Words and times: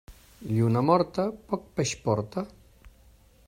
Lluna 0.53 0.81
morta 0.87 1.25
poc 1.51 1.69
peix 1.81 1.95
porta. 2.09 2.49